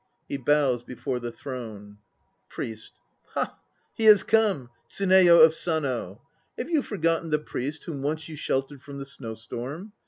[0.27, 1.99] (He bows before the Throne.)
[2.49, 2.93] PRIEST.
[3.35, 3.59] Ha!
[3.93, 6.23] He has come, Tsuneyo of Sano!
[6.57, 9.91] Have you forgotten the priest whom once you sheltered from the snow storm?